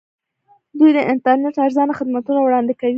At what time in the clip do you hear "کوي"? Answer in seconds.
2.79-2.89